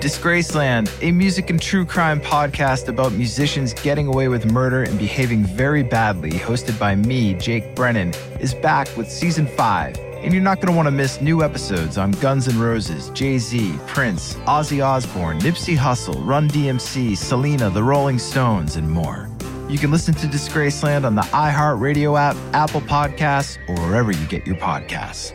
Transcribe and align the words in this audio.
Disgraceland, 0.00 0.90
a 1.02 1.12
music 1.12 1.50
and 1.50 1.60
true 1.60 1.84
crime 1.84 2.20
podcast 2.20 2.88
about 2.88 3.12
musicians 3.12 3.74
getting 3.74 4.06
away 4.06 4.28
with 4.28 4.50
murder 4.52 4.82
and 4.82 4.98
behaving 4.98 5.44
very 5.44 5.82
badly, 5.82 6.30
hosted 6.30 6.78
by 6.78 6.94
me, 6.94 7.34
Jake 7.34 7.74
Brennan, 7.74 8.12
is 8.40 8.54
back 8.54 8.88
with 8.96 9.10
season 9.10 9.46
5. 9.46 9.96
And 9.98 10.32
you're 10.32 10.42
not 10.42 10.56
going 10.56 10.72
to 10.72 10.76
want 10.76 10.86
to 10.86 10.90
miss 10.90 11.20
new 11.20 11.44
episodes 11.44 11.96
on 11.96 12.10
Guns 12.12 12.48
N' 12.48 12.58
Roses, 12.58 13.10
Jay 13.10 13.38
Z, 13.38 13.78
Prince, 13.86 14.34
Ozzy 14.46 14.84
Osbourne, 14.84 15.38
Nipsey 15.38 15.76
Hussle, 15.76 16.26
Run 16.26 16.48
DMC, 16.48 17.16
Selena, 17.16 17.70
The 17.70 17.82
Rolling 17.82 18.18
Stones, 18.18 18.76
and 18.76 18.90
more. 18.90 19.28
You 19.68 19.78
can 19.78 19.90
listen 19.90 20.14
to 20.14 20.26
Disgraceland 20.26 21.04
on 21.04 21.14
the 21.14 21.22
iHeartRadio 21.22 22.18
app, 22.18 22.36
Apple 22.52 22.80
Podcasts, 22.80 23.58
or 23.68 23.74
wherever 23.86 24.10
you 24.10 24.26
get 24.26 24.46
your 24.46 24.56
podcasts. 24.56 25.32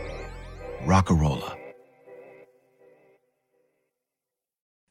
Rockarola. 0.86 1.62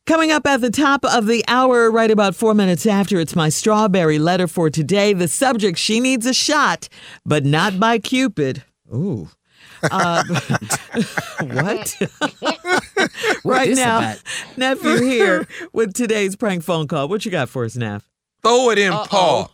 Coming 0.04 0.32
up 0.32 0.44
at 0.46 0.60
the 0.60 0.70
top 0.70 1.04
of 1.04 1.26
the 1.26 1.44
hour, 1.46 1.88
right 1.88 2.10
about 2.10 2.34
four 2.34 2.54
minutes 2.54 2.86
after, 2.86 3.20
it's 3.20 3.36
my 3.36 3.48
strawberry 3.48 4.18
letter 4.18 4.48
for 4.48 4.68
today. 4.68 5.12
The 5.12 5.28
subject, 5.28 5.78
she 5.78 6.00
needs 6.00 6.26
a 6.26 6.34
shot, 6.34 6.88
but 7.24 7.44
not 7.44 7.78
by 7.78 8.00
Cupid. 8.00 8.64
Ooh. 8.92 9.28
Uh, 9.84 10.24
what? 11.40 11.96
right 13.44 13.68
is 13.68 13.78
now, 13.78 14.00
that? 14.00 14.20
nephew 14.56 15.02
here 15.02 15.46
with 15.72 15.94
today's 15.94 16.34
prank 16.34 16.64
phone 16.64 16.88
call. 16.88 17.06
What 17.08 17.24
you 17.24 17.30
got 17.30 17.48
for 17.48 17.64
us, 17.64 17.76
Neff? 17.76 18.08
Throw 18.42 18.70
it 18.70 18.78
in, 18.78 18.92
Paul. 18.92 19.52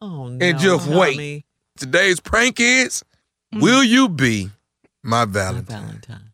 Oh 0.00 0.28
no! 0.28 0.46
And 0.46 0.58
just 0.60 0.86
wait. 0.88 1.14
Tommy. 1.14 1.44
Today's 1.76 2.20
prank 2.20 2.60
is 2.60 3.04
Will 3.52 3.82
you 3.82 4.08
be 4.08 4.50
my 5.02 5.24
My 5.24 5.32
Valentine? 5.32 5.80
Valentine. 5.80 6.30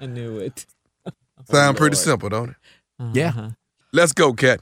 I 0.00 0.06
knew 0.06 0.38
it. 0.38 0.66
Sound 1.50 1.76
pretty 1.76 1.96
simple, 1.96 2.28
don't 2.28 2.50
it? 2.50 2.56
Yeah. 3.12 3.28
Uh-huh. 3.28 3.50
Let's 3.92 4.12
go, 4.12 4.32
Cat. 4.32 4.60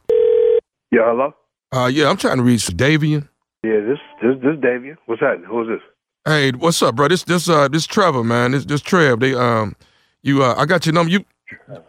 Yeah, 0.91 1.03
hello. 1.07 1.35
Uh, 1.73 1.87
yeah, 1.87 2.09
I'm 2.09 2.17
trying 2.17 2.37
to 2.37 2.43
reach 2.43 2.67
Davian. 2.69 3.29
Yeah, 3.63 3.81
this 3.81 3.99
this 4.23 4.37
this 4.43 4.57
Davian. 4.61 4.97
What's 5.07 5.21
happening? 5.21 5.47
Who's 5.49 5.69
this? 5.69 5.81
Hey, 6.27 6.53
what's 6.53 6.81
up, 6.83 6.95
bro? 6.95 7.09
This 7.09 7.25
this 7.25 7.49
uh 7.49 7.69
this 7.69 7.87
Trevor, 7.87 8.23
man. 8.23 8.53
This 8.53 8.65
this 8.65 8.81
Trev. 8.81 9.21
They 9.21 9.35
um 9.35 9.75
you 10.23 10.43
uh 10.43 10.55
I 10.57 10.67
got 10.67 10.87
your 10.87 10.93
number. 10.93 11.11
You 11.11 11.25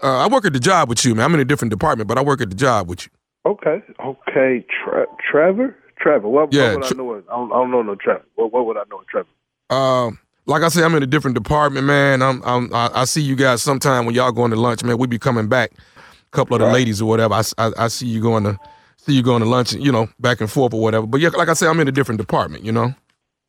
uh 0.01 0.25
I 0.25 0.27
work 0.27 0.45
at 0.45 0.53
the 0.53 0.59
job 0.59 0.89
with 0.89 1.05
you, 1.05 1.13
man. 1.15 1.25
I'm 1.25 1.33
in 1.35 1.39
a 1.39 1.45
different 1.45 1.69
department, 1.71 2.07
but 2.07 2.17
I 2.17 2.23
work 2.23 2.41
at 2.41 2.49
the 2.49 2.55
job 2.55 2.89
with 2.89 3.05
you. 3.05 3.11
Okay, 3.45 3.83
okay. 4.03 4.65
Tre- 4.83 5.05
Trevor, 5.29 5.75
Trevor. 5.99 6.27
What, 6.27 6.51
Yeah, 6.51 6.73
what 6.75 6.79
would 6.79 6.83
Tre- 6.87 6.95
I 6.95 6.97
know? 6.97 7.15
I 7.15 7.21
don't, 7.35 7.51
I 7.51 7.55
don't 7.55 7.71
know 7.71 7.81
no 7.83 7.95
Trevor. 7.95 8.25
What, 8.35 8.51
what 8.51 8.65
would 8.65 8.77
I 8.77 8.83
know, 8.89 8.99
of 8.99 9.07
Trevor? 9.07 9.29
Um, 9.69 10.17
like 10.47 10.63
I 10.63 10.69
said, 10.69 10.83
I'm 10.83 10.95
in 10.95 11.03
a 11.03 11.07
different 11.07 11.35
department, 11.35 11.85
man. 11.85 12.21
I'm, 12.23 12.41
I'm 12.43 12.73
I, 12.73 12.89
I 12.93 13.05
see 13.05 13.21
you 13.21 13.35
guys 13.35 13.61
sometime 13.61 14.05
when 14.05 14.15
y'all 14.15 14.31
going 14.31 14.49
to 14.51 14.57
lunch, 14.57 14.83
man. 14.83 14.97
We 14.97 15.05
be 15.07 15.19
coming 15.19 15.47
back, 15.47 15.71
a 16.31 16.35
couple 16.35 16.55
of 16.55 16.59
the 16.59 16.65
Right. 16.65 16.73
ladies 16.73 17.01
or 17.01 17.05
whatever. 17.09 17.33
I 17.35 17.43
I 17.77 17.87
see 17.87 18.07
you 18.07 18.21
going 18.21 18.43
to 18.43 18.59
see 18.97 19.13
you 19.13 19.21
going 19.23 19.41
to 19.41 19.47
lunch, 19.49 19.73
you 19.73 19.91
know, 19.91 20.07
back 20.19 20.41
and 20.41 20.49
forth 20.51 20.73
or 20.73 20.81
whatever. 20.81 21.05
But 21.05 21.21
yeah, 21.21 21.29
like 21.29 21.49
I 21.49 21.53
said, 21.53 21.69
I'm 21.69 21.79
in 21.79 21.87
a 21.87 21.91
different 21.91 22.19
department, 22.19 22.63
you 22.63 22.71
know. 22.71 22.93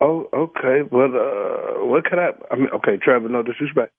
Oh, 0.01 0.29
okay. 0.35 0.83
Well, 0.91 1.09
uh, 1.15 1.85
what 1.87 2.05
could 2.05 2.19
I? 2.19 2.31
I 2.51 2.57
mean, 2.57 2.69
okay, 2.75 2.97
Trevor. 2.99 3.29
No 3.29 3.43
disrespect. 3.43 3.93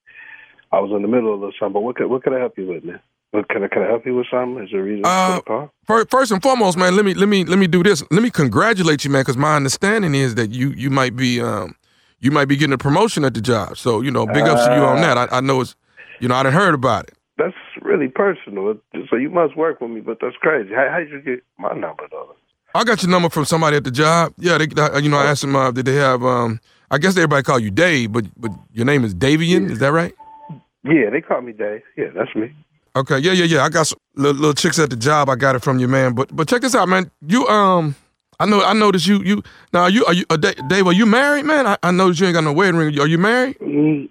I 0.71 0.79
was 0.79 0.91
in 0.95 1.01
the 1.01 1.07
middle 1.07 1.33
of 1.43 1.53
something, 1.59 1.73
but 1.73 1.81
what 1.81 1.95
could 1.95 2.07
what 2.07 2.23
could 2.23 2.33
I 2.33 2.39
help 2.39 2.57
you 2.57 2.67
with, 2.67 2.83
man? 2.83 2.99
What 3.31 3.49
can 3.49 3.63
I 3.63 3.67
can 3.67 3.81
I 3.83 3.87
help 3.87 4.05
you 4.05 4.15
with 4.15 4.27
something? 4.29 4.63
Is 4.63 4.69
there 4.71 4.81
a 4.81 4.83
reason 4.83 5.03
Uh, 5.05 5.27
for 5.27 5.35
the 5.35 5.41
call? 5.87 6.05
First, 6.09 6.31
and 6.31 6.41
foremost, 6.41 6.77
man, 6.77 6.95
let 6.95 7.03
me 7.05 7.13
let 7.13 7.27
me 7.29 7.43
let 7.45 7.57
me 7.57 7.67
do 7.67 7.81
this. 7.83 8.03
Let 8.11 8.21
me 8.21 8.29
congratulate 8.29 9.03
you, 9.05 9.11
man, 9.11 9.21
because 9.21 9.37
my 9.37 9.55
understanding 9.55 10.13
is 10.13 10.35
that 10.35 10.51
you 10.51 10.69
you 10.71 10.89
might 10.89 11.15
be 11.15 11.41
um 11.41 11.75
you 12.19 12.31
might 12.31 12.45
be 12.45 12.55
getting 12.57 12.73
a 12.73 12.77
promotion 12.77 13.23
at 13.25 13.33
the 13.33 13.41
job. 13.41 13.77
So 13.77 14.01
you 14.01 14.11
know, 14.11 14.25
big 14.27 14.47
ups 14.47 14.65
to 14.65 14.73
you 14.75 14.83
on 14.85 15.01
that. 15.01 15.17
I, 15.17 15.37
I 15.37 15.41
know 15.41 15.61
it's 15.61 15.75
you 16.19 16.27
know 16.27 16.35
I 16.35 16.43
done 16.43 16.53
heard 16.53 16.73
about 16.75 17.05
it. 17.07 17.16
That's 17.37 17.55
really 17.81 18.07
personal. 18.07 18.77
So 19.09 19.15
you 19.15 19.29
must 19.29 19.55
work 19.55 19.79
with 19.79 19.91
me, 19.91 20.01
but 20.01 20.17
that's 20.21 20.35
crazy. 20.37 20.73
How 20.73 20.89
how 20.89 20.99
did 20.99 21.09
you 21.09 21.21
get 21.21 21.43
my 21.57 21.73
number 21.73 22.07
though? 22.09 22.35
I 22.73 22.83
got 22.83 23.01
your 23.01 23.11
number 23.11 23.29
from 23.29 23.45
somebody 23.45 23.77
at 23.77 23.83
the 23.83 23.91
job. 23.91 24.33
Yeah, 24.37 24.57
they, 24.57 24.67
you 25.01 25.09
know, 25.09 25.17
I 25.17 25.25
asked 25.25 25.41
them, 25.41 25.55
uh, 25.55 25.71
did 25.71 25.85
they 25.85 25.95
have? 25.95 26.23
Um, 26.23 26.59
I 26.91 26.97
guess 26.97 27.15
everybody 27.17 27.43
call 27.43 27.59
you 27.59 27.71
Dave, 27.71 28.11
but 28.11 28.25
but 28.37 28.51
your 28.73 28.85
name 28.85 29.03
is 29.03 29.13
Davian. 29.13 29.69
Is 29.69 29.79
that 29.79 29.91
right? 29.91 30.13
Yeah, 30.83 31.09
they 31.11 31.21
call 31.21 31.41
me 31.41 31.53
Dave. 31.53 31.81
Yeah, 31.95 32.09
that's 32.15 32.33
me. 32.35 32.53
Okay, 32.95 33.19
yeah, 33.19 33.33
yeah, 33.33 33.45
yeah. 33.45 33.63
I 33.63 33.69
got 33.69 33.87
some 33.87 33.99
little, 34.15 34.35
little 34.39 34.53
chicks 34.53 34.79
at 34.79 34.89
the 34.89 34.95
job. 34.95 35.29
I 35.29 35.35
got 35.35 35.55
it 35.55 35.63
from 35.63 35.79
you, 35.79 35.87
man. 35.87 36.13
But 36.13 36.35
but 36.35 36.47
check 36.47 36.61
this 36.61 36.73
out, 36.75 36.87
man. 36.89 37.11
You 37.27 37.47
um, 37.47 37.95
I 38.39 38.45
know 38.45 38.63
I 38.63 38.73
noticed 38.73 39.05
you 39.07 39.21
you 39.23 39.43
now 39.73 39.81
Are 39.83 39.89
you 39.89 40.05
are 40.05 40.13
you 40.13 40.25
uh, 40.29 40.37
Da- 40.37 40.59
Dave? 40.67 40.87
Are 40.87 40.93
you 40.93 41.05
married, 41.05 41.45
man? 41.45 41.67
I, 41.67 41.77
I 41.83 41.91
noticed 41.91 42.19
you 42.19 42.27
ain't 42.27 42.33
got 42.33 42.43
no 42.43 42.53
wedding 42.53 42.77
ring. 42.77 42.99
Are 42.99 43.07
you 43.07 43.17
married? 43.17 43.59
Mm, 43.59 44.09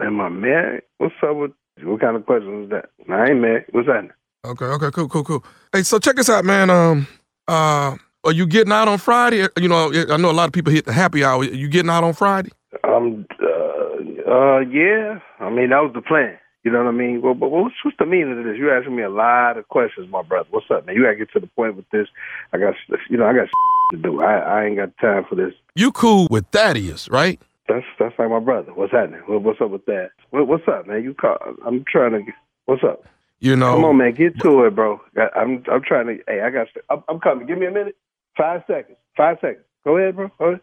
am 0.00 0.20
I 0.20 0.28
married? 0.28 0.82
What's 0.98 1.14
up 1.22 1.36
with 1.36 1.52
what 1.84 2.00
kind 2.00 2.16
of 2.16 2.26
question 2.26 2.64
is 2.64 2.70
that? 2.70 2.90
I 3.08 3.30
ain't 3.30 3.40
married. 3.40 3.66
What's 3.70 3.88
that? 3.88 4.10
Okay, 4.44 4.64
okay, 4.64 4.90
cool, 4.90 5.08
cool, 5.08 5.24
cool. 5.24 5.44
Hey, 5.72 5.82
so 5.82 5.98
check 5.98 6.16
this 6.16 6.30
out, 6.30 6.44
man. 6.44 6.70
Um, 6.70 7.06
uh, 7.46 7.96
are 8.24 8.32
you 8.32 8.46
getting 8.46 8.72
out 8.72 8.88
on 8.88 8.98
Friday? 8.98 9.46
You 9.58 9.68
know, 9.68 9.92
I 10.10 10.16
know 10.16 10.30
a 10.30 10.32
lot 10.32 10.46
of 10.46 10.52
people 10.52 10.72
hit 10.72 10.86
the 10.86 10.92
happy 10.92 11.24
hour. 11.24 11.44
You 11.44 11.68
getting 11.68 11.90
out 11.90 12.04
on 12.04 12.14
Friday? 12.14 12.50
Um, 12.84 13.26
uh, 13.42 14.30
uh, 14.30 14.58
yeah. 14.60 15.18
I 15.40 15.50
mean, 15.50 15.70
that 15.70 15.82
was 15.82 15.92
the 15.94 16.02
plan. 16.02 16.38
You 16.62 16.70
know 16.70 16.78
what 16.84 16.88
I 16.88 16.92
mean? 16.92 17.22
Well, 17.22 17.34
but 17.34 17.50
what's, 17.50 17.74
what's 17.84 17.96
the 17.98 18.04
meaning 18.04 18.38
of 18.38 18.44
this? 18.44 18.56
You're 18.58 18.76
asking 18.76 18.94
me 18.94 19.02
a 19.02 19.08
lot 19.08 19.56
of 19.56 19.66
questions, 19.68 20.10
my 20.10 20.22
brother. 20.22 20.48
What's 20.50 20.70
up, 20.70 20.86
man? 20.86 20.94
You 20.94 21.04
gotta 21.04 21.16
get 21.16 21.32
to 21.32 21.40
the 21.40 21.46
point 21.46 21.76
with 21.76 21.88
this. 21.90 22.06
I 22.52 22.58
got, 22.58 22.74
you 23.08 23.16
know, 23.16 23.26
I 23.26 23.32
got 23.32 23.48
to 23.92 23.96
do. 23.96 24.22
I, 24.22 24.36
I 24.38 24.64
ain't 24.66 24.76
got 24.76 24.96
time 24.98 25.24
for 25.26 25.36
this. 25.36 25.54
You 25.74 25.90
cool 25.90 26.28
with 26.30 26.46
Thaddeus, 26.48 27.08
right? 27.08 27.40
That's 27.70 27.86
that's 28.00 28.18
like 28.18 28.28
my 28.28 28.40
brother. 28.40 28.74
What's 28.74 28.90
happening? 28.90 29.20
What, 29.26 29.42
what's 29.42 29.60
up 29.60 29.70
with 29.70 29.86
that? 29.86 30.10
What, 30.30 30.48
what's 30.48 30.66
up, 30.66 30.88
man? 30.88 31.04
You 31.04 31.14
call? 31.14 31.38
I'm 31.64 31.84
trying 31.86 32.12
to. 32.12 32.22
Get, 32.22 32.34
what's 32.64 32.82
up? 32.82 33.04
You 33.38 33.54
know, 33.54 33.74
Come 33.74 33.84
on, 33.84 33.96
man. 33.96 34.12
Get 34.12 34.40
to 34.40 34.64
it, 34.64 34.74
bro. 34.74 35.00
I'm 35.36 35.62
I'm 35.70 35.80
trying 35.80 36.08
to. 36.08 36.18
Hey, 36.26 36.40
I 36.40 36.50
got. 36.50 36.66
I'm, 36.90 37.04
I'm 37.08 37.20
coming. 37.20 37.46
Give 37.46 37.58
me 37.58 37.66
a 37.66 37.70
minute. 37.70 37.96
Five 38.36 38.64
seconds. 38.66 38.98
Five 39.16 39.36
seconds. 39.40 39.64
Go 39.84 39.98
ahead, 39.98 40.16
bro. 40.16 40.32
Go 40.38 40.46
ahead. 40.46 40.60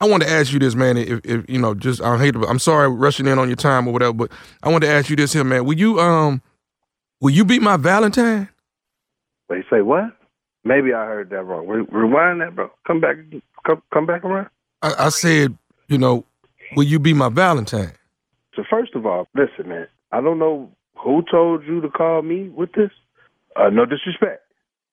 I 0.00 0.08
want 0.08 0.22
to 0.22 0.30
ask 0.30 0.50
you 0.50 0.58
this, 0.58 0.74
man. 0.74 0.96
If, 0.96 1.20
if 1.24 1.48
you 1.48 1.58
know, 1.58 1.74
just 1.74 2.00
I 2.00 2.16
hate. 2.16 2.32
To, 2.32 2.46
I'm 2.46 2.58
sorry 2.58 2.88
rushing 2.88 3.26
in 3.26 3.38
on 3.38 3.48
your 3.48 3.56
time 3.56 3.86
or 3.86 3.92
whatever, 3.92 4.14
but 4.14 4.32
I 4.62 4.70
want 4.70 4.82
to 4.84 4.88
ask 4.88 5.10
you 5.10 5.16
this 5.16 5.34
here, 5.34 5.44
man. 5.44 5.66
Will 5.66 5.78
you 5.78 6.00
um, 6.00 6.40
will 7.20 7.32
you 7.32 7.44
be 7.44 7.58
my 7.58 7.76
Valentine? 7.76 8.48
Wait, 9.50 9.64
say 9.68 9.82
what? 9.82 10.04
Maybe 10.64 10.94
I 10.94 11.04
heard 11.04 11.28
that 11.30 11.42
wrong. 11.44 11.66
Rewind 11.66 12.40
that, 12.40 12.54
bro. 12.54 12.70
Come 12.86 13.00
back. 13.00 13.16
Come 13.66 13.82
come 13.92 14.06
back 14.06 14.24
around. 14.24 14.48
I, 14.80 14.94
I 14.98 15.08
said, 15.10 15.56
you 15.88 15.98
know, 15.98 16.24
will 16.74 16.84
you 16.84 16.98
be 16.98 17.12
my 17.12 17.28
Valentine? 17.28 17.92
So 18.54 18.64
first 18.68 18.94
of 18.94 19.04
all, 19.06 19.28
listen, 19.34 19.68
man. 19.68 19.86
I 20.12 20.20
don't 20.20 20.38
know 20.38 20.70
who 20.96 21.22
told 21.30 21.64
you 21.66 21.80
to 21.82 21.88
call 21.90 22.22
me 22.22 22.48
with 22.48 22.72
this. 22.72 22.90
Uh, 23.54 23.68
no 23.70 23.84
disrespect 23.86 24.42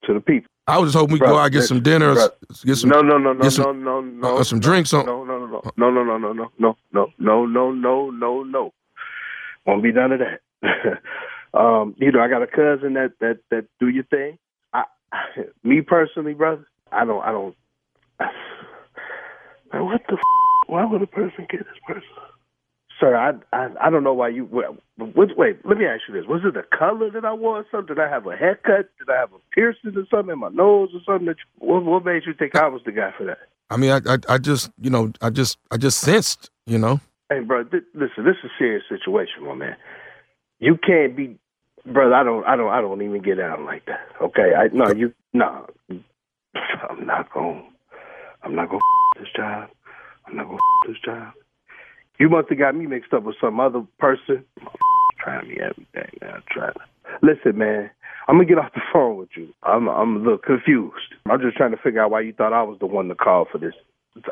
to 0.06 0.14
the 0.14 0.20
people. 0.20 0.50
I 0.68 0.78
was 0.78 0.92
just 0.94 0.98
hoping 1.00 1.14
we 1.14 1.20
go 1.20 1.38
out 1.38 1.52
get 1.52 1.64
some 1.64 1.82
dinner, 1.84 2.12
or 2.12 2.16
bruh. 2.16 2.30
s- 2.50 2.64
get 2.64 2.76
some. 2.78 2.90
no, 2.90 3.02
no, 3.02 3.18
no, 3.18 3.34
no, 3.34 3.48
no, 3.50 3.72
no, 3.74 4.02
no, 4.02 4.38
uh, 4.38 4.44
some 4.44 4.60
drinks 4.62 4.94
on- 4.94 5.06
No, 5.06 5.24
no, 5.26 5.46
no, 5.46 5.62
no, 5.76 5.90
no, 5.90 6.04
no, 6.04 6.04
no, 6.04 6.18
no, 6.18 6.50
no, 6.60 6.78
no, 6.92 7.10
no, 7.20 7.46
no, 7.46 7.46
no, 7.46 7.72
no, 7.72 8.10
no, 8.12 8.44
no. 8.44 8.74
Won't 9.66 9.84
be 9.84 9.92
none 9.92 10.12
of 10.14 10.20
that. 10.20 10.40
um, 11.58 11.96
you 11.98 12.12
know, 12.12 12.22
I 12.22 12.28
got 12.30 12.42
a 12.44 12.48
cousin 12.48 12.94
that 12.94 13.14
that 13.20 13.40
that 13.52 13.66
do 13.80 13.88
your 13.90 14.04
thing. 14.06 14.38
I, 14.74 14.84
me 15.64 15.82
personally, 15.82 16.34
brother, 16.34 16.66
I 16.92 17.04
don't, 17.06 17.22
I 17.24 17.32
don't. 17.32 17.56
Man, 19.72 19.86
what 19.86 20.02
the? 20.08 20.14
F- 20.14 20.20
why 20.68 20.85
would 20.85 21.01
a 21.01 21.07
person 21.07 21.47
get 21.50 21.59
this 21.59 21.79
person? 21.88 22.07
Sir, 23.00 23.16
I, 23.18 23.31
I 23.56 23.69
I 23.81 23.90
don't 23.90 24.03
know 24.03 24.13
why 24.13 24.29
you. 24.29 24.46
What, 24.46 24.78
what, 24.97 25.29
wait, 25.38 25.66
let 25.66 25.78
me 25.78 25.85
ask 25.85 26.03
you 26.07 26.13
this: 26.13 26.28
Was 26.28 26.41
it 26.46 26.53
the 26.53 26.63
color 26.78 27.09
that 27.12 27.25
I 27.25 27.34
wore? 27.34 27.59
Or 27.59 27.66
something? 27.72 27.96
Did 27.96 28.03
I 28.03 28.09
have 28.09 28.28
a 28.28 28.35
haircut? 28.35 28.90
Did 29.00 29.09
I 29.09 29.19
have 29.19 29.34
a 29.34 29.40
piercing 29.53 29.97
or 29.97 30.06
something 30.09 30.31
in 30.34 30.40
my 30.40 30.50
nose 30.50 30.90
or 30.94 31.01
something? 31.06 31.25
That 31.25 31.38
you, 31.38 31.68
what, 31.68 31.84
what 31.84 32.06
made 32.06 32.24
you 32.25 32.34
think 32.34 32.56
I 32.56 32.68
was 32.68 32.81
the 32.85 32.91
guy 32.91 33.12
for 33.18 33.25
that? 33.25 33.40
I 33.69 33.78
mean, 33.78 33.90
I, 33.90 34.00
I, 34.07 34.18
I 34.29 34.38
just, 34.38 34.72
you 34.79 34.91
know, 34.91 35.12
I 35.22 35.31
just, 35.31 35.57
I 35.72 35.78
just 35.78 36.00
sensed, 36.00 36.51
you 36.68 36.78
know. 36.78 37.00
Hey, 37.30 37.40
bro, 37.40 37.63
th- 37.63 37.84
listen, 37.95 38.24
this 38.24 38.35
is 38.44 38.51
a 38.51 38.59
serious 38.59 38.84
situation, 38.88 39.44
my 39.45 39.56
man. 39.56 39.75
You 40.59 40.78
can't 40.78 41.16
be, 41.18 41.40
brother. 41.85 42.13
I 42.13 42.24
don't, 42.24 42.45
I 42.45 42.56
don't, 42.56 42.69
I 42.69 42.81
don't 42.81 43.01
even 43.01 43.24
get 43.24 43.38
down 43.38 43.66
like 43.66 43.86
that. 43.88 44.07
Okay, 44.21 44.51
I 44.56 44.68
no, 44.71 44.94
you, 44.94 45.13
no, 45.33 45.66
I'm 46.89 47.06
not 47.06 47.33
gonna 47.33 47.63
I'm 48.44 48.56
not 48.56 48.69
going 48.69 48.80
to 49.16 49.19
this 49.19 49.30
job. 49.36 49.69
I'm 50.28 50.38
not 50.38 50.48
going 50.48 50.58
to 50.58 50.92
this 50.92 51.02
job. 51.04 51.34
You 52.20 52.30
must 52.30 52.50
have 52.50 52.60
got 52.60 52.75
me 52.75 52.86
mixed 52.86 53.14
up 53.14 53.24
with 53.24 53.36
some 53.42 53.60
other 53.60 53.84
person. 54.00 54.46
Trying 55.20 55.48
me 55.50 55.58
everything 55.60 56.18
now. 56.22 56.38
Trying. 56.52 56.74
Listen, 57.22 57.58
man. 57.58 57.90
I'm 58.28 58.36
gonna 58.36 58.48
get 58.48 58.58
off 58.58 58.74
the 58.74 58.81
phone 58.94 59.18
with 59.18 59.30
you. 59.36 59.50
I'm, 59.64 59.90
I'm 59.90 60.16
a 60.16 60.20
little 60.20 60.38
confused. 60.38 61.16
I'm 61.30 61.42
just 61.42 61.58
trying 61.58 61.72
to 61.72 61.78
figure 61.78 62.02
out 62.02 62.12
why 62.12 62.22
you 62.22 62.31
thought 62.31 62.54
I 62.54 62.64
was 62.64 62.78
the 62.80 62.86
one 62.86 63.10
to 63.10 63.16
call 63.16 63.46
for 63.52 63.58
this. 63.58 63.74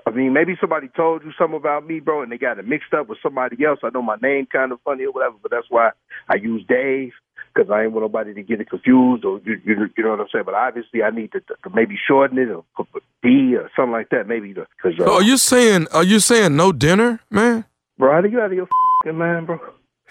I 0.06 0.12
mean, 0.12 0.32
maybe 0.32 0.56
somebody 0.62 0.90
told 0.96 1.24
you 1.24 1.32
something 1.38 1.58
about 1.58 1.88
me, 1.88 2.00
bro, 2.00 2.22
and 2.22 2.32
they 2.32 2.38
got 2.38 2.60
it 2.60 2.68
mixed 2.68 2.94
up 2.94 3.10
with 3.10 3.18
somebody 3.22 3.66
else. 3.66 3.80
I 3.84 3.90
know 3.90 4.02
my 4.02 4.18
name 4.22 4.46
kind 4.46 4.72
of 4.72 4.80
funny 4.86 5.06
or 5.06 5.12
whatever, 5.12 5.36
but 5.42 5.52
that's 5.52 5.66
why 5.70 5.90
I 6.30 6.36
use 6.36 6.64
Dave 6.70 7.12
because 7.54 7.70
I 7.72 7.84
ain't 7.84 7.92
want 7.92 8.04
nobody 8.04 8.34
to 8.34 8.44
get 8.44 8.62
it 8.62 8.70
confused 8.70 9.26
or 9.26 9.40
you, 9.44 9.60
you, 9.66 9.90
you 9.98 10.04
know 10.04 10.12
what 10.12 10.22
I'm 10.22 10.28
saying. 10.32 10.46
But 10.46 10.54
obviously, 10.54 11.04
I 11.04 11.10
need 11.10 11.32
to, 11.34 11.40
to 11.40 11.70
maybe 11.74 11.98
shorten 12.08 12.38
it 12.38 12.50
or 12.50 12.64
put 12.76 13.04
D 13.24 13.56
or 13.56 13.70
something 13.76 13.92
like 13.92 14.10
that, 14.10 14.28
maybe. 14.28 14.54
Cause, 14.54 14.94
uh, 15.00 15.06
So 15.06 15.14
are 15.16 15.24
you 15.24 15.38
saying, 15.38 15.88
are 15.92 16.04
you 16.04 16.20
saying 16.20 16.56
no 16.56 16.72
dinner, 16.72 17.20
man? 17.30 17.66
bro, 17.98 18.12
are 18.12 18.28
you 18.28 18.40
out 18.40 18.48
of 18.48 18.54
your 18.54 18.68
fing 19.04 19.18
mind, 19.18 19.48
bro? 19.48 19.60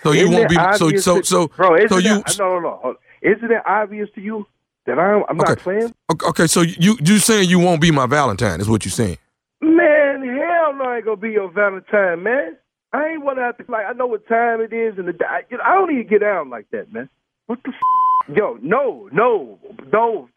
So 0.03 0.13
you 0.13 0.23
Isn't 0.23 0.35
won't 0.35 0.49
be, 0.49 0.57
so, 0.79 0.97
so, 0.97 1.23
so, 1.23 1.49
bro, 1.49 1.77
isn't 1.77 1.89
so 1.91 1.99
you, 1.99 2.23
that, 2.23 2.39
no, 2.39 2.59
no, 2.59 2.81
no. 2.83 2.97
Isn't 3.21 3.51
it 3.51 3.63
obvious 3.67 4.09
to 4.15 4.21
you 4.23 4.47
that 4.87 4.99
I'm 4.99 5.25
I'm 5.29 5.37
not 5.37 5.59
playing? 5.59 5.93
Okay, 6.11 6.27
okay, 6.27 6.47
so 6.47 6.63
you 6.63 6.97
you 7.03 7.19
saying 7.19 7.51
you 7.51 7.59
won't 7.59 7.83
be 7.83 7.91
my 7.91 8.07
Valentine 8.07 8.61
is 8.61 8.69
what 8.69 8.85
you're 8.85 8.93
saying. 8.93 9.19
Man, 9.61 10.23
hell 10.23 10.75
no, 10.75 10.85
I 10.85 10.97
ain't 10.97 11.05
gonna 11.05 11.17
be 11.19 11.33
your 11.33 11.51
Valentine, 11.51 12.23
man. 12.23 12.57
I 12.95 13.09
ain't 13.09 13.25
wanna 13.25 13.43
have 13.43 13.59
to 13.59 13.65
like. 13.69 13.85
I 13.87 13.93
know 13.93 14.07
what 14.07 14.27
time 14.27 14.63
it 14.63 14.73
is, 14.73 14.97
and 14.97 15.07
the 15.07 15.15
I, 15.29 15.43
you 15.51 15.59
know, 15.59 15.65
I 15.65 15.75
don't 15.75 15.93
even 15.93 16.07
get 16.07 16.23
down 16.23 16.49
like 16.49 16.71
that, 16.71 16.91
man. 16.91 17.11
What 17.51 17.59
the 17.65 17.71
f- 17.71 18.37
yo? 18.37 18.59
No, 18.63 19.09
no, 19.11 19.59
no. 19.93 20.29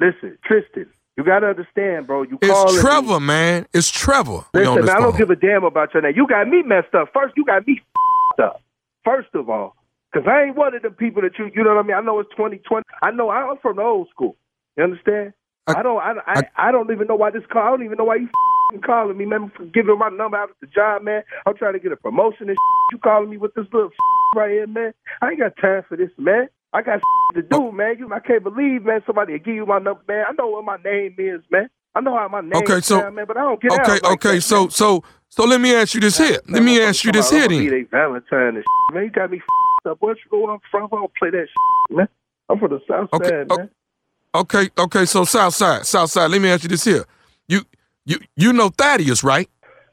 Listen, 0.00 0.36
Tristan, 0.44 0.86
you 1.16 1.22
gotta 1.22 1.46
understand, 1.46 2.08
bro. 2.08 2.24
You 2.24 2.40
It's 2.42 2.74
me- 2.74 2.80
Trevor, 2.80 3.20
man. 3.20 3.68
It's 3.72 3.88
Trevor. 3.88 4.40
Listen, 4.52 4.88
I 4.88 4.98
don't 4.98 5.16
give 5.16 5.30
a 5.30 5.36
damn 5.36 5.62
about 5.62 5.94
your 5.94 6.02
name. 6.02 6.14
You 6.16 6.26
got 6.26 6.48
me 6.48 6.64
messed 6.64 6.92
up. 6.92 7.10
First, 7.14 7.34
you 7.36 7.44
got 7.44 7.64
me 7.68 7.74
f***ed 7.74 8.42
up. 8.42 8.62
First 9.04 9.28
of 9.34 9.48
all, 9.48 9.76
because 10.12 10.26
I 10.26 10.42
ain't 10.42 10.56
one 10.56 10.74
of 10.74 10.82
the 10.82 10.90
people 10.90 11.22
that 11.22 11.38
you, 11.38 11.52
you 11.54 11.62
know 11.62 11.72
what 11.76 11.84
I 11.84 11.86
mean? 11.86 11.96
I 11.96 12.00
know 12.00 12.18
it's 12.18 12.30
2020. 12.30 12.82
I 13.00 13.12
know 13.12 13.30
I'm 13.30 13.58
from 13.58 13.76
the 13.76 13.82
old 13.82 14.08
school. 14.10 14.34
You 14.76 14.82
understand? 14.82 15.34
I- 15.68 15.74
I, 15.78 15.82
don't 15.84 16.00
I, 16.00 16.14
I, 16.26 16.42
I 16.56 16.72
don't 16.72 16.90
even 16.90 17.06
know 17.06 17.14
why 17.14 17.30
this 17.30 17.44
call. 17.48 17.62
I 17.62 17.70
don't 17.70 17.84
even 17.84 17.96
know 17.96 18.06
why 18.06 18.16
you 18.16 18.24
f***ing 18.24 18.80
calling 18.80 19.16
me, 19.16 19.24
man. 19.24 19.52
For 19.56 19.66
giving 19.66 19.96
my 20.00 20.08
number 20.08 20.36
out 20.36 20.50
at 20.50 20.56
the 20.60 20.66
job, 20.66 21.02
man. 21.02 21.22
I'm 21.46 21.56
trying 21.56 21.74
to 21.74 21.78
get 21.78 21.92
a 21.92 21.96
promotion 21.96 22.48
and 22.48 22.58
you 22.90 22.98
calling 22.98 23.30
me 23.30 23.36
with 23.36 23.54
this 23.54 23.66
little 23.72 23.90
right 24.34 24.50
here, 24.50 24.66
man. 24.66 24.92
I 25.22 25.30
ain't 25.30 25.38
got 25.38 25.56
time 25.60 25.84
for 25.88 25.96
this, 25.96 26.10
man. 26.18 26.48
I 26.76 26.82
got 26.82 27.00
to 27.34 27.42
do, 27.42 27.72
man. 27.72 27.96
You, 27.98 28.12
I 28.12 28.20
can't 28.20 28.42
believe, 28.44 28.84
man. 28.84 29.00
Somebody 29.06 29.32
will 29.32 29.38
give 29.40 29.54
you 29.54 29.66
my 29.66 29.78
number, 29.78 30.02
man. 30.06 30.24
I 30.28 30.32
know 30.32 30.48
what 30.48 30.64
my 30.64 30.76
name 30.84 31.16
is, 31.18 31.40
man. 31.50 31.68
I 31.94 32.00
know 32.02 32.14
how 32.16 32.28
my 32.28 32.42
name 32.42 32.52
Okay, 32.56 32.80
so- 32.82 33.10
man, 33.10 33.24
but 33.26 33.36
I 33.38 33.42
don't 33.42 33.60
get 33.62 33.72
out 33.72 33.80
Okay, 33.80 33.92
like 33.92 34.04
okay, 34.04 34.34
that, 34.36 34.42
so 34.42 34.62
man. 34.62 34.70
so 34.70 35.02
so 35.30 35.44
let 35.44 35.60
me 35.60 35.74
ask 35.74 35.94
you 35.94 36.00
this 36.00 36.18
here. 36.18 36.38
Let 36.48 36.62
me 36.62 36.80
ask 36.82 37.04
you 37.04 37.12
this 37.12 37.30
here 37.30 37.48
be 37.48 37.68
then. 37.68 37.70
they 37.70 37.82
Valentine 37.84 38.56
and 38.56 38.64
shit, 38.64 38.94
man. 38.94 39.04
You 39.04 39.10
got 39.10 39.30
me 39.30 39.40
up. 39.88 39.96
Where's 40.00 40.18
you 40.24 40.30
go 40.30 40.50
I'm 40.50 40.58
from? 40.70 40.84
I 40.92 40.96
don't 40.96 41.12
play 41.14 41.30
that 41.30 41.46
shit, 41.48 41.96
man. 41.96 42.08
I'm 42.50 42.58
from 42.58 42.70
the 42.70 42.80
South 42.88 43.08
Okay, 43.14 43.28
Side, 43.30 43.46
o- 43.50 43.56
man. 43.56 43.70
Okay, 44.34 44.68
okay, 44.78 45.04
so 45.06 45.24
South 45.24 45.54
Side, 45.54 45.86
South 45.86 46.10
Side. 46.10 46.30
Let 46.30 46.42
me 46.42 46.50
ask 46.50 46.62
you 46.62 46.68
this 46.68 46.84
here. 46.84 47.04
You 47.48 47.62
you 48.04 48.18
you 48.36 48.52
know 48.52 48.68
Thaddeus, 48.68 49.24
right? 49.24 49.48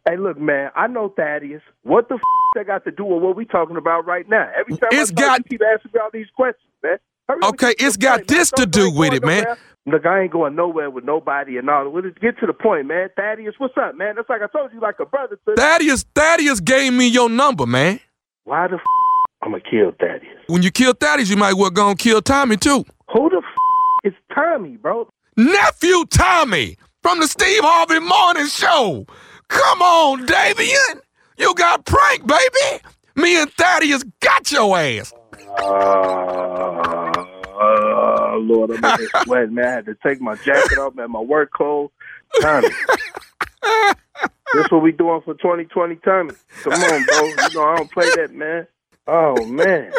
Hey, 0.07 0.17
look, 0.17 0.37
man. 0.37 0.69
I 0.75 0.87
know 0.87 1.13
Thaddeus. 1.15 1.61
What 1.83 2.09
the 2.09 2.15
f- 2.15 2.21
that 2.55 2.67
got 2.67 2.83
to 2.85 2.91
do 2.91 3.05
with 3.05 3.23
what 3.23 3.35
we 3.35 3.45
talking 3.45 3.77
about 3.77 4.05
right 4.05 4.27
now? 4.27 4.49
Every 4.59 4.75
time 4.77 4.89
It's 4.91 5.11
I 5.11 5.13
got- 5.13 5.39
you 5.39 5.43
keep 5.57 5.61
asking 5.73 5.91
me 5.93 5.99
all 6.01 6.09
these 6.11 6.27
questions, 6.35 6.67
man. 6.83 6.97
Hurry 7.29 7.39
Okay, 7.43 7.73
it's 7.79 7.95
got 7.95 8.19
point, 8.19 8.29
man. 8.31 8.37
this 8.37 8.49
to 8.51 8.65
Don't- 8.65 8.71
do 8.71 8.91
with 8.91 9.13
it, 9.13 9.23
man. 9.23 9.43
nowhere. 9.43 9.57
Look, 9.85 10.05
I 10.05 10.21
ain't 10.21 10.31
going 10.31 10.55
nowhere 10.55 10.89
with 10.89 11.03
nobody 11.05 11.57
and 11.57 11.69
all. 11.69 11.89
Well, 11.89 12.03
get 12.21 12.37
to 12.39 12.45
the 12.45 12.53
point, 12.53 12.85
man. 12.87 13.09
Thaddeus, 13.15 13.55
what's 13.57 13.77
up, 13.77 13.95
man? 13.95 14.15
That's 14.15 14.29
like 14.29 14.41
I 14.41 14.47
told 14.47 14.73
you, 14.73 14.79
like 14.81 14.95
a 14.99 15.05
brother. 15.05 15.37
To 15.47 15.55
Thaddeus 15.55 16.03
Thaddeus 16.15 16.59
gave 16.59 16.93
me 16.93 17.07
your 17.07 17.29
number, 17.29 17.65
man. 17.65 17.99
Why 18.43 18.67
the 18.67 18.75
f- 18.75 18.81
I'm 19.41 19.51
gonna 19.51 19.63
kill 19.69 19.91
Thaddeus? 19.99 20.43
When 20.47 20.63
you 20.63 20.71
kill 20.71 20.93
Thaddeus, 20.93 21.29
you 21.29 21.37
might 21.37 21.53
well 21.53 21.69
go 21.69 21.89
and 21.89 21.97
kill 21.99 22.21
Tommy 22.21 22.55
too. 22.57 22.83
Who 23.11 23.29
the 23.29 23.37
f- 23.37 24.03
is 24.05 24.13
Tommy, 24.33 24.77
bro? 24.77 25.07
Nephew 25.37 26.05
Tommy 26.05 26.77
from 27.01 27.19
the 27.19 27.27
Steve 27.27 27.61
Harvey 27.63 27.99
Morning 27.99 28.47
Show. 28.47 29.05
Come 29.53 29.81
on, 29.81 30.25
Davian. 30.25 31.01
You 31.37 31.53
got 31.55 31.85
pranked, 31.85 32.27
baby. 32.27 32.83
Me 33.15 33.39
and 33.41 33.51
Thaddeus 33.51 34.03
got 34.19 34.51
your 34.51 34.77
ass. 34.77 35.13
Oh, 37.65 38.39
Lord, 38.41 38.71
I'm 38.71 38.83
in 38.83 38.97
this 38.97 39.11
sweat, 39.23 39.51
man. 39.51 39.65
I 39.65 39.71
had 39.71 39.85
to 39.85 39.95
take 40.03 40.19
my 40.19 40.35
jacket 40.37 40.77
off, 40.79 40.95
man, 40.95 41.11
my 41.11 41.19
work 41.21 41.51
clothes. 41.51 41.91
Tommy. 42.41 42.69
this 44.53 44.69
what 44.69 44.81
we 44.81 44.91
doing 44.91 45.21
for 45.23 45.35
2020, 45.35 45.95
Tommy. 45.97 46.33
Come 46.63 46.73
on, 46.73 47.05
bro. 47.05 47.25
You 47.25 47.35
know 47.53 47.63
I 47.63 47.75
don't 47.77 47.91
play 47.91 48.09
that, 48.15 48.33
man. 48.33 48.67
Oh, 49.07 49.45
man. 49.45 49.91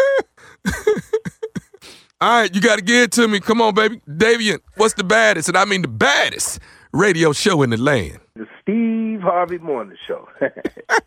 All 2.21 2.41
right, 2.41 2.55
you 2.55 2.61
got 2.61 2.77
to 2.77 2.83
get 2.83 3.03
it 3.03 3.13
to 3.13 3.29
me. 3.29 3.39
Come 3.39 3.61
on, 3.61 3.75
baby. 3.75 4.01
Davian, 4.09 4.59
what's 4.77 4.95
the 4.95 5.05
baddest? 5.05 5.49
And 5.49 5.57
I 5.57 5.65
mean 5.65 5.83
the 5.83 5.89
baddest 5.89 6.59
radio 6.93 7.33
show 7.33 7.63
in 7.63 7.71
the 7.71 7.77
land. 7.77 8.19
The 8.35 8.47
Steve 8.65 9.21
Harvey 9.21 9.59
Morning 9.59 9.97
Show. 10.09 10.27
but 10.41 11.03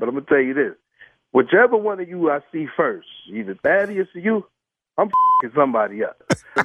I'm 0.00 0.10
going 0.10 0.24
to 0.24 0.28
tell 0.28 0.38
you 0.40 0.54
this. 0.54 0.74
Whichever 1.32 1.76
one 1.76 2.00
of 2.00 2.08
you 2.08 2.30
I 2.30 2.40
see 2.52 2.66
first, 2.76 3.08
either 3.32 3.54
Thaddeus 3.62 4.08
or 4.14 4.20
you, 4.20 4.46
I'm 4.98 5.10
fing 5.42 5.52
somebody 5.54 6.04
up. 6.04 6.22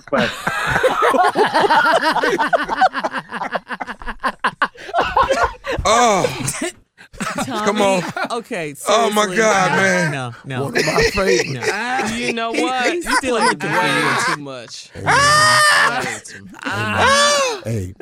But 0.09 0.29
Oh, 5.83 6.47
Come 7.45 7.81
on. 7.81 8.03
Okay. 8.31 8.75
Oh, 8.87 9.09
my. 9.11 9.25
God, 9.35 9.71
No, 9.71 9.77
man. 9.77 10.11
No, 10.11 10.33
no. 10.45 10.63
One 10.65 10.77
of 10.77 10.85
my 10.85 11.01
favorites. 11.13 11.49
no. 11.53 12.15
You 12.15 12.33
know 12.33 12.51
what? 12.51 12.93
You 12.95 13.01
still 13.17 13.37
played 13.37 13.49
with 13.49 13.59
the 13.59 13.67
way 13.67 14.35
too 14.35 14.41
much. 14.41 14.89
Hey, 17.63 17.93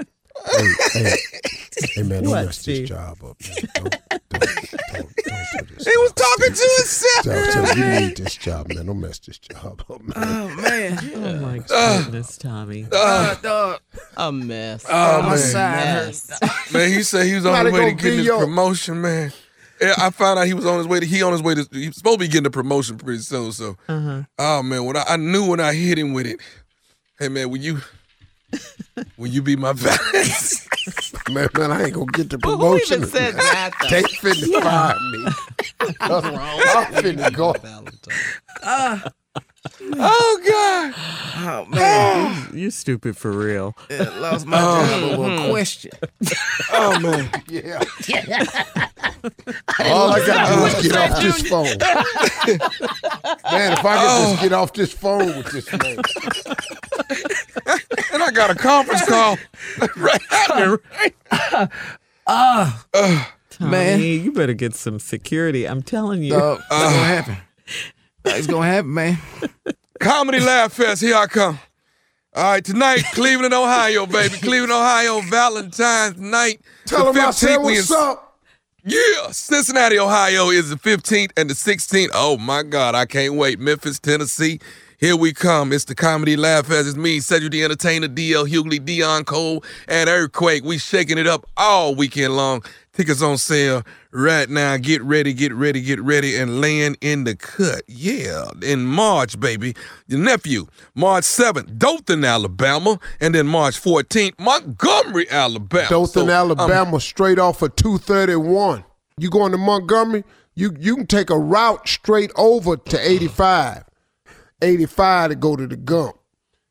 hey, 0.50 1.00
hey, 1.02 1.16
hey, 1.96 2.04
man, 2.04 2.24
don't 2.24 2.32
What, 2.32 2.46
mess 2.46 2.58
Steve? 2.60 2.82
this 2.82 2.90
job 2.90 3.18
up, 3.24 3.38
man. 3.42 3.56
Don't, 3.76 3.98
don't, 4.30 4.30
don't, 4.30 4.92
don't 4.92 5.68
do 5.68 5.76
this. 5.76 5.86
he 5.88 5.98
was 5.98 6.14
talking 6.14 6.54
to 6.54 6.70
himself. 6.78 7.24
Tell, 7.24 7.66
tell, 7.66 7.78
you 7.78 8.00
need 8.08 8.18
this 8.18 8.36
job, 8.36 8.68
man. 8.74 8.86
Don't 8.86 9.00
mess 9.00 9.20
this 9.20 9.38
job 9.38 9.84
up, 9.90 10.02
man. 10.02 10.14
Oh 10.18 10.56
man, 10.62 11.12
Oh 11.16 11.40
my 11.42 11.58
goodness, 11.60 12.38
Tommy. 12.38 12.88
uh, 12.92 13.36
dog, 13.36 13.80
a 14.18 14.32
mess. 14.32 14.86
Oh, 14.90 15.22
my 15.22 15.30
man. 15.30 15.38
side 15.38 16.06
Mess. 16.08 16.32
Man, 16.74 16.92
he 16.92 17.02
said 17.04 17.26
he 17.26 17.34
was 17.36 17.46
on 17.46 17.56
Somebody 17.56 17.70
his 17.72 17.74
way 17.80 17.86
to 17.86 17.92
gonna 17.92 18.02
getting 18.04 18.18
his 18.20 18.26
your- 18.28 18.40
promotion, 18.40 19.02
man. 19.02 19.34
Yeah, 19.82 19.94
I 19.98 20.10
found 20.10 20.38
out 20.38 20.46
he 20.46 20.54
was 20.54 20.66
on 20.66 20.78
his 20.78 20.88
way 20.88 21.00
to 21.00 21.06
he 21.06 21.24
on 21.24 21.32
his 21.32 21.42
way 21.42 21.56
to 21.56 21.66
he 21.72 21.88
was 21.88 21.96
supposed 21.96 22.20
to 22.20 22.26
be 22.26 22.28
getting 22.28 22.46
a 22.46 22.50
promotion 22.52 22.98
pretty 22.98 23.20
soon. 23.22 23.52
So 23.54 23.78
Uh-huh. 23.88 24.24
oh 24.38 24.62
man, 24.62 24.84
when 24.86 24.98
I, 24.98 25.04
I 25.08 25.18
knew 25.18 25.48
when 25.48 25.60
I 25.62 25.74
hit 25.74 25.98
him 25.98 26.14
with 26.14 26.28
it, 26.28 26.40
hey 27.18 27.30
man, 27.30 27.50
when 27.50 27.62
you 27.62 27.80
will 29.18 29.28
you 29.28 29.42
be 29.42 29.56
my 29.56 29.74
balance? 29.74 30.68
Man, 31.30 31.48
man, 31.56 31.72
I 31.72 31.84
ain't 31.84 31.94
gonna 31.94 32.06
get 32.08 32.30
the 32.32 32.40
promotion. 32.40 33.02
Who 33.02 33.08
even 33.08 33.10
said 33.10 33.36
that? 33.36 33.72
though? 33.82 33.90
They 33.90 34.02
finna 34.02 34.62
fire 34.64 34.96
me. 35.12 35.26
I'm 36.02 36.94
finna 36.94 37.34
go. 37.34 37.54
oh 39.94 40.42
God. 40.48 40.94
Oh 41.42 41.66
man, 41.70 42.50
You 42.54 42.72
stupid 42.72 43.18
for 43.18 43.32
real. 43.32 43.76
I 43.90 44.04
lost 44.20 44.46
my 44.46 44.58
oh. 44.60 44.88
job 44.88 45.20
over 45.20 45.30
a 45.30 45.42
hmm. 45.42 45.50
question. 45.50 45.92
Oh 46.72 47.00
man. 47.00 47.30
Yeah. 47.48 47.84
All 49.80 50.12
I 50.12 50.26
gotta 50.26 50.56
do 50.56 50.66
is 50.66 50.88
get 50.88 50.96
off 50.96 51.22
this 51.22 51.42
phone. 51.50 51.78
Man, 53.52 53.74
if 53.74 53.86
I 53.86 53.98
could 53.98 54.06
just 54.06 54.38
oh. 54.38 54.38
get 54.42 54.54
off 54.54 54.74
this 54.74 54.94
phone 54.94 55.38
with 55.38 55.52
this 55.52 55.72
man. 55.72 55.98
And 58.40 58.52
I 58.52 58.54
got 58.54 58.56
a 58.56 58.60
conference 58.60 59.06
call 59.06 59.38
right 59.98 60.22
after. 60.32 60.82
Right? 61.32 61.70
Uh, 62.32 62.72
Tommy, 63.50 63.72
Man. 63.72 64.00
you 64.02 64.32
better 64.32 64.54
get 64.54 64.76
some 64.76 65.00
security. 65.00 65.68
I'm 65.68 65.82
telling 65.82 66.22
you. 66.22 66.34
Dog, 66.34 66.60
it's 66.60 66.68
gonna 66.70 66.86
uh, 66.86 67.04
happen. 67.04 67.38
It's 68.26 68.46
gonna 68.46 68.68
happen, 68.68 68.94
man. 68.94 69.18
Comedy 70.00 70.40
Laugh 70.40 70.72
Fest, 70.74 71.02
here 71.02 71.16
I 71.16 71.26
come. 71.26 71.58
All 72.36 72.44
right, 72.44 72.64
tonight, 72.64 73.02
Cleveland, 73.14 73.56
Ohio, 73.56 74.06
baby. 74.06 74.36
Cleveland, 74.38 74.72
Ohio, 74.72 75.22
Valentine's 75.22 76.20
night. 76.20 76.62
Tell 76.86 77.12
The 77.12 77.20
him 77.20 77.26
I 77.30 77.32
said 77.32 77.58
what's 77.58 77.90
in- 77.90 77.98
up. 77.98 78.40
Yeah, 78.86 79.32
Cincinnati, 79.32 79.98
Ohio 79.98 80.50
is 80.52 80.70
the 80.70 80.76
15th 80.76 81.32
and 81.36 81.50
the 81.50 81.56
16th. 81.56 82.10
Oh 82.14 82.38
my 82.38 82.62
God, 82.62 82.94
I 82.94 83.08
can't 83.08 83.34
wait. 83.34 83.58
Memphis, 83.60 83.98
Tennessee, 83.98 84.60
here 85.00 85.16
we 85.16 85.32
come. 85.32 85.72
It's 85.72 85.86
the 85.86 85.96
Comedy 85.96 86.36
Laugh 86.36 86.66
Fest. 86.68 86.88
It's 86.88 86.98
me, 86.98 87.22
Cedric 87.22 87.52
the 87.52 87.64
Entertainer, 87.64 88.08
DL 88.10 88.48
Hughley, 88.50 88.80
Deon 88.80 89.26
Cole, 89.26 89.64
and 89.88 90.10
Earthquake. 90.10 90.64
We 90.64 90.78
shaking 90.78 91.18
it 91.18 91.26
up 91.26 91.46
all 91.56 91.96
weekend 91.96 92.36
long. 92.36 92.64
Tickets 92.92 93.22
on 93.22 93.38
sale 93.38 93.84
right 94.12 94.50
now. 94.50 94.76
Get 94.76 95.02
ready, 95.02 95.32
get 95.34 95.54
ready, 95.54 95.80
get 95.82 96.02
ready, 96.02 96.36
and 96.36 96.60
land 96.60 96.98
in 97.00 97.24
the 97.24 97.34
cut. 97.34 97.84
Yeah, 97.88 98.50
in 98.62 98.86
March, 98.86 99.40
baby. 99.40 99.74
Your 100.08 100.20
nephew, 100.20 100.68
March 100.96 101.24
7th, 101.24 101.78
Dothan, 101.78 102.26
Alabama, 102.26 103.00
and 103.22 103.34
then 103.34 103.48
March 103.48 103.82
14th, 103.82 104.38
Montgomery, 104.38 105.30
Alabama. 105.30 105.88
Dothan, 105.88 106.14
So, 106.14 106.22
um, 106.24 106.30
Alabama, 106.30 107.00
straight 107.00 107.40
off 107.40 107.62
of 107.62 107.74
231. 107.78 108.84
You 109.18 109.30
going 109.30 109.54
to 109.54 109.58
Montgomery? 109.58 110.26
You 110.56 110.76
you 110.78 110.98
can 110.98 111.08
take 111.08 111.30
a 111.30 111.40
route 111.40 111.88
straight 111.88 112.32
over 112.36 112.76
to 112.76 113.00
85. 113.00 113.84
85 114.62 115.30
to 115.32 115.36
go 115.36 115.56
to 115.56 115.68
the 115.68 115.78
Gump. 115.78 116.16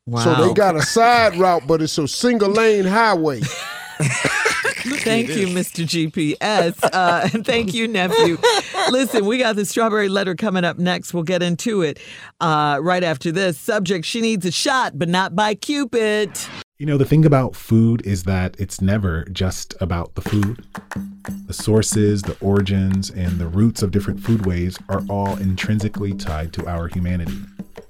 Wow. 0.05 0.23
So 0.23 0.47
they 0.47 0.53
got 0.53 0.75
a 0.75 0.81
side 0.81 1.35
route, 1.35 1.63
but 1.67 1.81
it's 1.81 1.97
a 1.97 2.07
single 2.07 2.49
lane 2.49 2.85
highway. 2.85 3.41
Thank 3.99 5.29
you, 5.29 5.47
Mr. 5.47 5.85
GPS. 5.85 6.77
Uh, 6.83 7.29
and 7.33 7.45
thank 7.45 7.73
you, 7.73 7.87
nephew. 7.87 8.37
Listen, 8.89 9.25
we 9.25 9.37
got 9.37 9.55
the 9.55 9.65
strawberry 9.65 10.09
letter 10.09 10.35
coming 10.35 10.63
up 10.63 10.77
next. 10.77 11.13
We'll 11.13 11.23
get 11.23 11.43
into 11.43 11.81
it 11.81 11.99
uh, 12.39 12.79
right 12.81 13.03
after 13.03 13.31
this. 13.31 13.57
Subject 13.57 14.05
She 14.05 14.21
needs 14.21 14.45
a 14.45 14.51
shot, 14.51 14.97
but 14.97 15.09
not 15.09 15.35
by 15.35 15.55
Cupid. 15.55 16.31
You 16.77 16.85
know, 16.85 16.97
the 16.97 17.05
thing 17.05 17.25
about 17.25 17.55
food 17.55 18.05
is 18.05 18.23
that 18.23 18.55
it's 18.57 18.79
never 18.79 19.25
just 19.25 19.75
about 19.81 20.15
the 20.15 20.21
food. 20.21 20.63
The 21.47 21.53
sources, 21.53 22.21
the 22.21 22.37
origins, 22.39 23.09
and 23.09 23.37
the 23.37 23.47
roots 23.47 23.83
of 23.83 23.91
different 23.91 24.21
foodways 24.21 24.81
are 24.87 25.03
all 25.09 25.37
intrinsically 25.37 26.13
tied 26.13 26.53
to 26.53 26.67
our 26.67 26.87
humanity. 26.87 27.37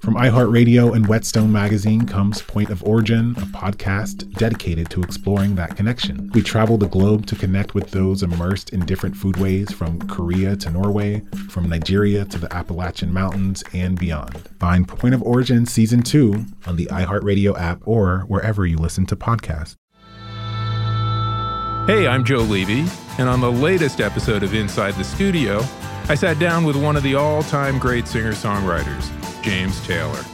From 0.00 0.14
iHeartRadio 0.14 0.96
and 0.96 1.06
Whetstone 1.06 1.52
Magazine 1.52 2.06
comes 2.06 2.40
Point 2.40 2.70
of 2.70 2.82
Origin, 2.82 3.32
a 3.36 3.42
podcast 3.42 4.32
dedicated 4.32 4.88
to 4.90 5.02
exploring 5.02 5.56
that 5.56 5.76
connection. 5.76 6.30
We 6.32 6.40
travel 6.40 6.78
the 6.78 6.88
globe 6.88 7.26
to 7.26 7.36
connect 7.36 7.74
with 7.74 7.90
those 7.90 8.22
immersed 8.22 8.70
in 8.70 8.86
different 8.86 9.14
foodways 9.14 9.70
from 9.74 10.00
Korea 10.08 10.56
to 10.56 10.70
Norway, 10.70 11.20
from 11.50 11.68
Nigeria 11.68 12.24
to 12.24 12.38
the 12.38 12.50
Appalachian 12.50 13.12
Mountains, 13.12 13.62
and 13.74 13.98
beyond. 13.98 14.48
Find 14.58 14.88
Point 14.88 15.14
of 15.14 15.22
Origin 15.22 15.66
Season 15.66 16.00
2 16.00 16.46
on 16.66 16.76
the 16.76 16.86
iHeartRadio 16.86 17.60
app 17.60 17.82
or 17.84 18.20
wherever 18.20 18.64
you 18.64 18.78
listen 18.78 19.04
to 19.04 19.16
podcasts. 19.16 19.76
Hey, 21.86 22.06
I'm 22.06 22.24
Joe 22.24 22.38
Levy, 22.38 22.86
and 23.18 23.28
on 23.28 23.42
the 23.42 23.52
latest 23.52 24.00
episode 24.00 24.42
of 24.44 24.54
Inside 24.54 24.94
the 24.94 25.04
Studio, 25.04 25.58
I 26.08 26.14
sat 26.14 26.38
down 26.38 26.64
with 26.64 26.76
one 26.76 26.96
of 26.96 27.02
the 27.02 27.16
all 27.16 27.42
time 27.42 27.78
great 27.78 28.08
singer 28.08 28.32
songwriters, 28.32 29.10
James 29.42 29.84
Taylor. 29.86 30.24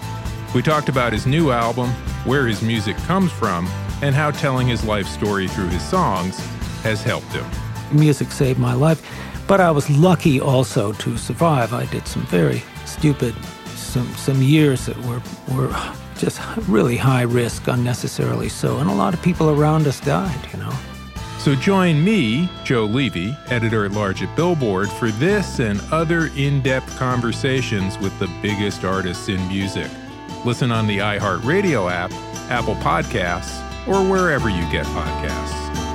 We 0.54 0.62
talked 0.62 0.88
about 0.88 1.12
his 1.12 1.26
new 1.26 1.50
album, 1.50 1.90
where 2.24 2.46
his 2.46 2.62
music 2.62 2.96
comes 2.98 3.30
from, 3.32 3.66
and 4.02 4.14
how 4.14 4.30
telling 4.30 4.66
his 4.66 4.84
life 4.84 5.06
story 5.06 5.48
through 5.48 5.68
his 5.68 5.82
songs 5.82 6.38
has 6.82 7.02
helped 7.02 7.32
him. 7.32 7.44
Music 7.92 8.30
saved 8.32 8.58
my 8.58 8.74
life, 8.74 9.02
but 9.46 9.60
I 9.60 9.70
was 9.70 9.88
lucky 9.90 10.40
also 10.40 10.92
to 10.92 11.16
survive. 11.16 11.72
I 11.72 11.86
did 11.86 12.06
some 12.06 12.22
very 12.26 12.62
stupid, 12.84 13.34
some 13.74 14.08
some 14.14 14.42
years 14.42 14.86
that 14.86 14.96
were 15.04 15.22
were 15.54 15.74
just 16.18 16.40
really 16.68 16.96
high 16.96 17.22
risk, 17.22 17.68
unnecessarily 17.68 18.48
so, 18.48 18.78
and 18.78 18.90
a 18.90 18.94
lot 18.94 19.14
of 19.14 19.22
people 19.22 19.50
around 19.50 19.86
us 19.86 20.00
died. 20.00 20.48
You 20.52 20.60
know. 20.60 20.95
So 21.46 21.54
join 21.54 22.02
me, 22.02 22.48
Joe 22.64 22.86
Levy, 22.86 23.36
editor 23.50 23.84
at 23.84 23.92
large 23.92 24.20
at 24.20 24.34
Billboard, 24.34 24.90
for 24.90 25.12
this 25.12 25.60
and 25.60 25.80
other 25.92 26.26
in 26.34 26.60
depth 26.60 26.98
conversations 26.98 27.96
with 27.98 28.18
the 28.18 28.26
biggest 28.42 28.82
artists 28.82 29.28
in 29.28 29.46
music. 29.46 29.88
Listen 30.44 30.72
on 30.72 30.88
the 30.88 30.98
iHeartRadio 30.98 31.88
app, 31.88 32.10
Apple 32.50 32.74
Podcasts, 32.74 33.62
or 33.86 34.02
wherever 34.10 34.50
you 34.50 34.68
get 34.72 34.86
podcasts. 34.86 35.85